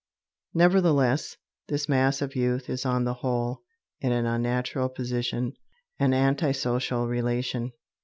Nevertheless, 0.55 1.37
this 1.67 1.87
mass 1.87 2.23
of 2.23 2.35
youth 2.35 2.71
is 2.71 2.87
on 2.87 3.03
the 3.03 3.13
whole 3.13 3.61
in 3.99 4.11
an 4.11 4.25
unnatural 4.25 4.89
position 4.89 5.53
an 5.99 6.11
antisocial 6.15 7.07
relation. 7.07 7.71